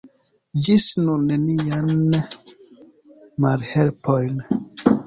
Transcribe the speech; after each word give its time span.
Ĝis 0.67 0.85
nun 1.01 1.27
neniajn 1.33 2.01
malhelpojn. 3.47 4.43